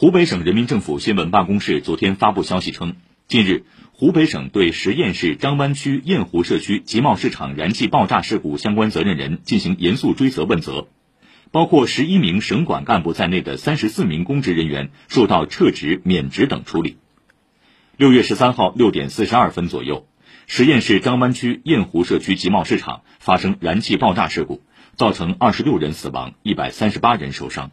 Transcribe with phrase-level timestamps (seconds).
[0.00, 2.94] 湖北省人民政府新闻办公室昨天发布消息称，
[3.28, 10.88] 近日湖北省对十堰市张湾区堰湖社区集贸市场燃气爆炸事故相关责任人进行严肃追责问责，
[11.50, 16.96] 包括十一名省管干部在内的三十四名公职人员受到撤职、免职等处理。
[17.98, 20.06] 六月十三号六点四十二分左右，
[20.46, 24.62] 十堰市张湾区堰湖社区集贸市场发生燃气爆炸事故，
[24.96, 27.70] 造成二十六人死亡，一百三十八人受伤。